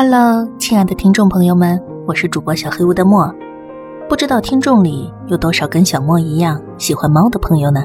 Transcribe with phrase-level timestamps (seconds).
[0.00, 3.34] Hello，亲爱的听众朋友们，我是主播小黑屋的莫。
[4.08, 7.84] 不知道听众里有多少跟小莫一样喜欢猫的朋友呢？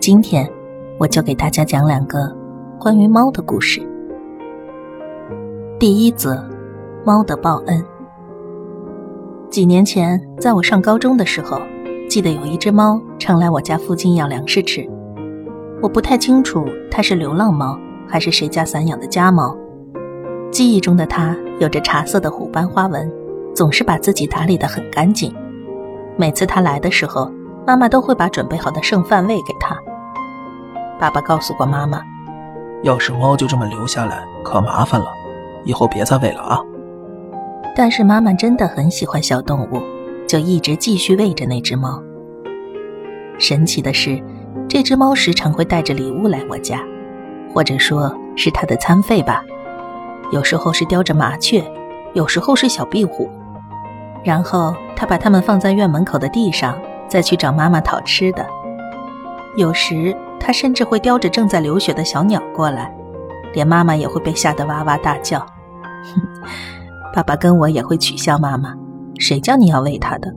[0.00, 0.50] 今天
[0.98, 2.28] 我就给大家讲两个
[2.76, 3.80] 关于猫的故事。
[5.78, 6.44] 第一则，
[7.04, 7.84] 猫的报恩。
[9.48, 11.60] 几年前，在我上高中的时候，
[12.10, 14.84] 记得有一只猫常来我家附近要粮食吃。
[15.80, 19.56] 我不太清楚它是流浪猫还是谁家散养的家猫。
[20.50, 23.10] 记忆中的它有着茶色的虎斑花纹，
[23.54, 25.32] 总是把自己打理得很干净。
[26.16, 27.30] 每次它来的时候，
[27.66, 29.76] 妈妈都会把准备好的剩饭喂给它。
[30.98, 32.02] 爸爸告诉过妈妈，
[32.82, 35.06] 要是猫就这么留下来，可麻烦了，
[35.64, 36.60] 以后别再喂了啊。
[37.76, 39.80] 但是妈妈真的很喜欢小动物，
[40.26, 42.02] 就一直继续喂着那只猫。
[43.38, 44.20] 神奇的是，
[44.68, 46.82] 这只猫时常会带着礼物来我家，
[47.54, 49.44] 或者说是它的餐费吧。
[50.30, 51.64] 有时候是叼着麻雀，
[52.14, 53.28] 有时候是小壁虎，
[54.24, 58.46] 然后他把它们放在院门口的地上，再去找妈妈讨吃的。
[59.56, 62.94] 有时他甚至会叼着正在流血的小鸟过来，
[63.54, 65.40] 连妈妈也会被吓得哇哇大叫。
[65.40, 66.22] 哼
[67.14, 68.74] 爸爸跟我也会取笑妈妈
[69.18, 70.32] ：“谁叫你要喂它的？”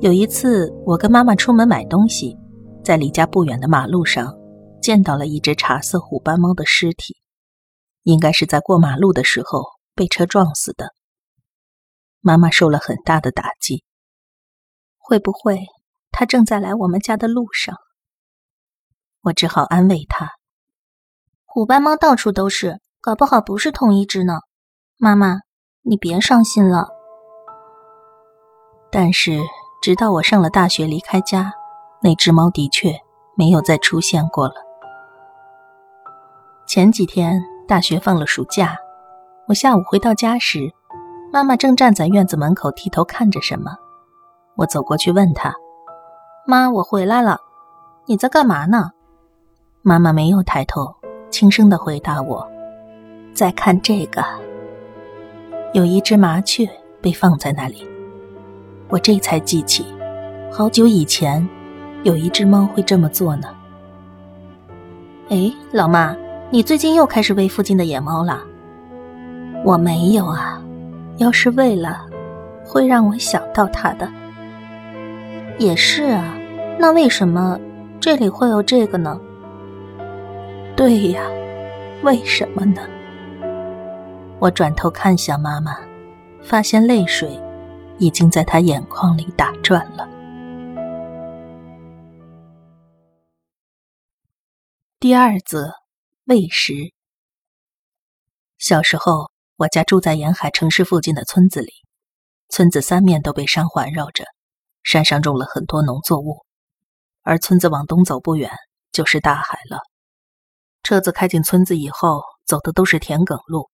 [0.00, 2.36] 有一次，我跟妈妈出门买东西，
[2.82, 4.34] 在离家不远的马路上，
[4.80, 7.14] 见到了一只茶色虎斑猫的尸体。
[8.08, 10.94] 应该是在过马路的时候被车撞死的。
[12.20, 13.84] 妈妈受了很大的打击。
[14.96, 15.66] 会不会
[16.10, 17.76] 他正在来我们家的路上？
[19.20, 20.30] 我只好安慰他
[21.44, 24.40] ：“虎斑猫到处都是，搞不好不是同一只呢。”
[24.96, 25.40] 妈妈，
[25.82, 26.88] 你别伤心了。
[28.90, 29.38] 但是
[29.82, 31.52] 直到我上了大学离开家，
[32.02, 32.98] 那只猫的确
[33.36, 34.54] 没有再出现过了。
[36.66, 37.38] 前几天。
[37.68, 38.78] 大学放了暑假，
[39.46, 40.72] 我下午回到家时，
[41.30, 43.76] 妈妈正站在院子门口低头看着什么。
[44.56, 45.54] 我走过去问她
[46.48, 47.38] ：“妈，我回来了，
[48.06, 48.92] 你在干嘛呢？”
[49.84, 50.94] 妈妈没有抬头，
[51.28, 52.48] 轻声的回答我
[53.36, 54.24] ：“在看这个。”
[55.74, 56.66] 有一只麻雀
[57.02, 57.86] 被放在那里，
[58.88, 59.84] 我这才记起，
[60.50, 61.46] 好久以前
[62.02, 63.54] 有一只猫会这么做呢。
[65.28, 66.16] 哎，老妈。
[66.50, 68.42] 你最近又开始喂附近的野猫了？
[69.66, 70.62] 我没有啊，
[71.18, 72.06] 要是喂了，
[72.64, 74.10] 会让我想到它的。
[75.58, 76.34] 也是啊，
[76.78, 77.60] 那为什么
[78.00, 79.20] 这里会有这个呢？
[80.74, 81.20] 对呀，
[82.02, 82.80] 为什么呢？
[84.38, 85.76] 我转头看向妈妈，
[86.42, 87.38] 发现泪水
[87.98, 90.08] 已经在她眼眶里打转了。
[94.98, 95.70] 第二则。
[96.28, 96.74] 喂食。
[98.58, 101.72] 小时候，我家住在沿海城市附近的村子里，
[102.50, 104.26] 村子三面都被山环绕着，
[104.82, 106.44] 山上种了很多农作物，
[107.22, 108.50] 而村子往东走不远
[108.92, 109.78] 就是大海了。
[110.82, 113.70] 车子开进村子以后，走的都是田埂路，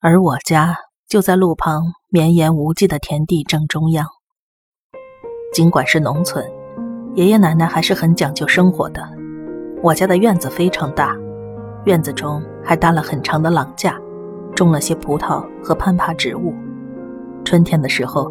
[0.00, 0.76] 而我家
[1.06, 4.08] 就在路旁绵延无际的田地正中央。
[5.54, 6.44] 尽管是农村，
[7.14, 9.08] 爷爷奶奶还是很讲究生活的。
[9.84, 11.14] 我家的院子非常大。
[11.84, 14.00] 院子中还搭了很长的廊架，
[14.54, 16.54] 种了些葡萄和攀爬植物。
[17.44, 18.30] 春天的时候，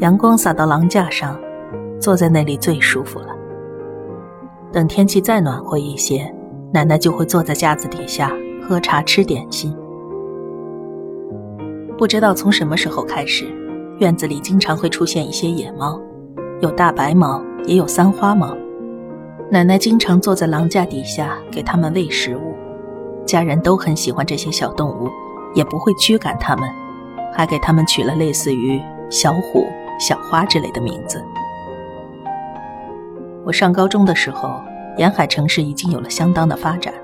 [0.00, 1.38] 阳光洒到廊架上，
[2.00, 3.28] 坐在那里最舒服了。
[4.72, 6.28] 等天气再暖和一些，
[6.72, 9.74] 奶奶就会坐在架子底下喝茶吃点心。
[11.96, 13.46] 不知道从什么时候开始，
[14.00, 16.00] 院子里经常会出现一些野猫，
[16.60, 18.56] 有大白猫，也有三花猫。
[19.50, 22.57] 奶奶经常坐在廊架底下给它们喂食物。
[23.28, 25.10] 家人都很喜欢这些小动物，
[25.54, 26.66] 也不会驱赶它们，
[27.30, 28.80] 还给它们取了类似于
[29.10, 29.66] 小虎、
[30.00, 31.22] 小花之类的名字。
[33.44, 34.58] 我上高中的时候，
[34.96, 36.94] 沿海城市已经有了相当的发展。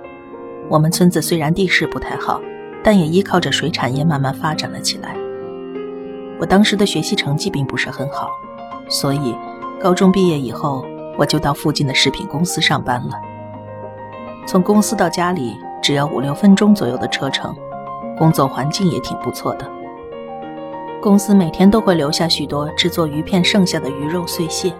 [0.70, 2.40] 我们村子虽然地势不太好，
[2.82, 5.14] 但也依靠着水产业慢慢发展了起来。
[6.40, 8.30] 我当时的学习成绩并不是很好，
[8.88, 9.36] 所以
[9.78, 10.86] 高中毕业以后，
[11.18, 13.20] 我就到附近的食品公司上班了。
[14.46, 15.54] 从公司到家里。
[15.84, 17.54] 只要五六分钟左右的车程，
[18.16, 19.70] 工作环境也挺不错的。
[21.02, 24.74] 公司每天都会留下许多制作鱼片剩下的鱼肉碎屑。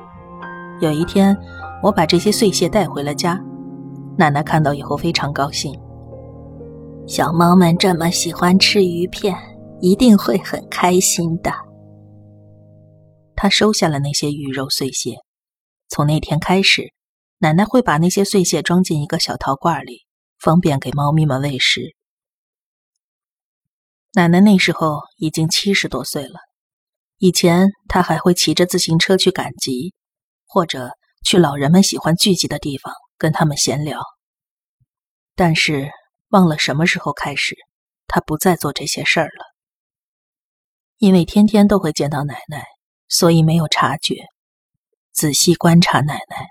[0.81, 1.37] 有一天，
[1.83, 3.39] 我把这些碎屑带回了家，
[4.17, 5.79] 奶奶看到以后非常高兴。
[7.07, 9.37] 小猫们这么喜欢吃鱼片，
[9.83, 11.53] 一定会很开心的。
[13.37, 15.17] 她收下了那些鱼肉碎屑。
[15.91, 16.95] 从那天开始，
[17.41, 20.07] 奶奶会把那些碎屑装进一个小陶罐里。
[20.45, 21.97] 方便给猫咪们喂食。
[24.13, 26.39] 奶奶那时候已经七十多岁了，
[27.17, 29.95] 以前她还会骑着自行车去赶集，
[30.45, 30.91] 或者
[31.25, 34.03] 去老人们喜欢聚集的地方跟他们闲聊。
[35.35, 35.89] 但是
[36.29, 37.57] 忘了什么时候开始，
[38.07, 39.47] 她不再做这些事儿了。
[40.99, 42.67] 因为天天都会见到奶奶，
[43.09, 44.17] 所以没有察觉。
[45.11, 46.49] 仔细观察奶奶，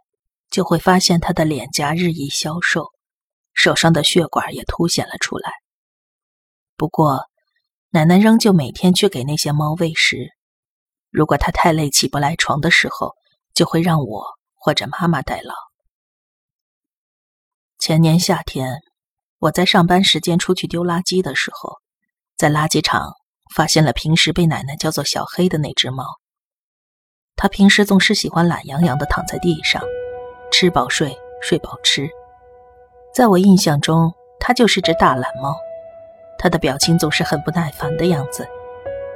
[0.50, 2.88] 就会发现她的脸颊日益消瘦，
[3.54, 5.52] 手上的血管也凸显了出来。
[6.76, 7.26] 不过，
[7.92, 10.32] 奶奶仍旧每天去给那些猫喂食。
[11.10, 13.14] 如果她太累起不来床的时候，
[13.54, 15.54] 就会让我或者妈妈代劳。
[17.78, 18.80] 前年夏天，
[19.38, 21.78] 我在上班时间出去丢垃圾的时候，
[22.36, 23.14] 在垃圾场
[23.54, 26.06] 发现了平时被奶奶叫做小黑的那只猫。
[27.36, 29.84] 它平时总是喜欢懒洋洋的躺在地上，
[30.52, 32.10] 吃饱睡，睡饱吃。
[33.14, 35.56] 在我印象中，它就是只大懒猫。
[36.40, 38.46] 他的表情总是很不耐烦的样子，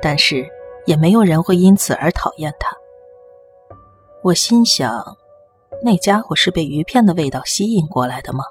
[0.01, 0.47] 但是
[0.85, 2.77] 也没有人会因此而讨厌他。
[4.23, 5.03] 我心想，
[5.83, 8.43] 那家伙是被鱼片的味道吸引过来的吗？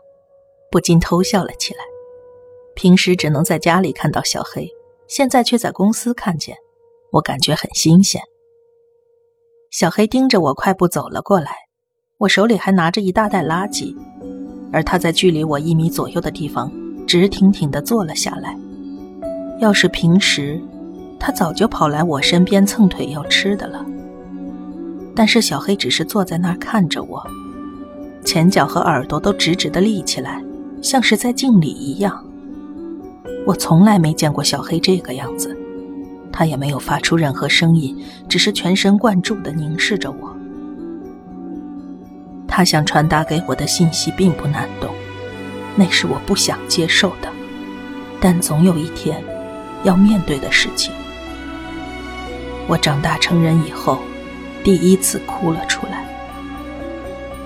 [0.71, 1.81] 不禁偷笑了起来。
[2.75, 4.69] 平时只能在家里看到小黑，
[5.07, 6.57] 现在却在公司看见，
[7.13, 8.21] 我感觉很新鲜。
[9.71, 11.53] 小黑盯着我快步走了过来，
[12.19, 13.97] 我手里还拿着一大袋垃圾，
[14.73, 16.71] 而他在距离我一米左右的地方
[17.07, 18.57] 直挺挺地坐了下来。
[19.61, 20.61] 要是平时，
[21.19, 23.85] 他早就跑来我身边蹭腿要吃的了。
[25.15, 27.27] 但是小黑只是坐在那儿看着我，
[28.23, 30.45] 前脚和耳朵都直直的立起来，
[30.83, 32.23] 像是在敬礼一样。
[33.47, 35.57] 我从来没见过小黑这个样子，
[36.31, 37.97] 他也没有发出任何声音，
[38.29, 40.36] 只是全神贯注的凝视着我。
[42.57, 44.95] 他想传达给我的信息并不难懂，
[45.75, 47.31] 那是我不想接受的，
[48.19, 49.23] 但总有一天。
[49.85, 50.91] 要面对的事情。
[52.67, 54.01] 我长大成人以后，
[54.65, 56.07] 第一次哭了出来。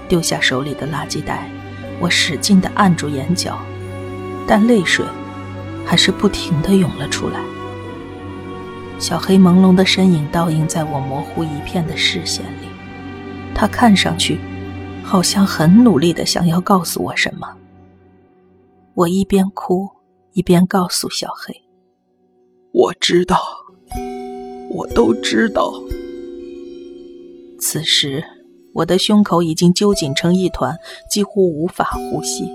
[0.06, 1.50] 丢下手里的垃圾袋，
[1.98, 3.58] 我使劲地按住眼角，
[4.46, 5.04] 但泪水
[5.84, 7.40] 还是不停地涌了出来。
[9.00, 12.68] 小黑朦胧的身影倒映在我模糊一片的视线里，
[13.52, 14.38] 他看上去
[15.10, 17.48] 好像很努力的想要告诉我什么。
[18.94, 19.88] 我一边哭
[20.34, 21.52] 一边告诉小黑。
[22.70, 23.36] 我知道，
[24.70, 25.72] 我都知道。
[27.58, 28.22] 此时，
[28.72, 30.76] 我的胸口已经揪紧成一团，
[31.10, 32.48] 几乎无法呼吸。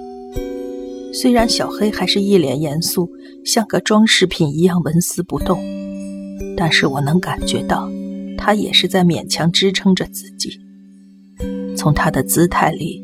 [1.12, 3.12] 虽然小黑还是一脸严肃，
[3.44, 5.62] 像个装饰品一样纹丝不动，
[6.56, 7.90] 但是我能感觉到，
[8.38, 10.62] 他也是在勉强支撑着自己。
[11.86, 13.00] 从他的姿态里，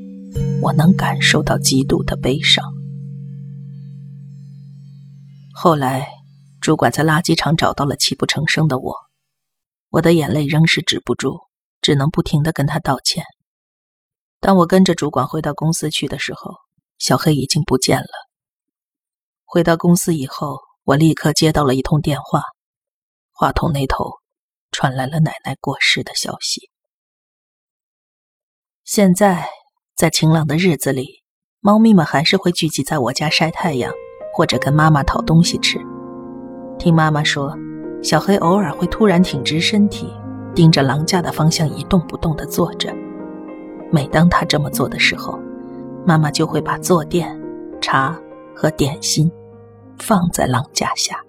[0.59, 2.65] 我能感受到极度的悲伤。
[5.53, 6.07] 后来。
[6.59, 8.95] 主管在垃圾场找到了泣不成声的我，
[9.89, 11.39] 我的眼泪仍是止不住，
[11.81, 13.23] 只能不停的跟他道歉。
[14.39, 16.53] 当我跟着主管回到公司去的时候，
[16.99, 18.09] 小黑已经不见了。
[19.43, 22.43] 回到公司以后，我立刻接到了一通电话，
[23.31, 24.11] 话筒那头
[24.71, 26.70] 传来了奶奶过世的消息。
[28.83, 29.45] 现在，
[29.95, 31.21] 在晴朗的日子里，
[31.61, 33.93] 猫咪们还是会聚集在我家晒太阳，
[34.33, 35.79] 或者跟妈妈讨东西吃。
[36.79, 37.55] 听妈妈说，
[38.01, 40.11] 小黑偶尔会突然挺直身体，
[40.55, 42.93] 盯着廊架的方向一动不动地坐着。
[43.91, 45.39] 每当他这么做的时候，
[46.05, 47.39] 妈妈就会把坐垫、
[47.79, 48.19] 茶
[48.55, 49.31] 和点心
[49.99, 51.23] 放在廊架下。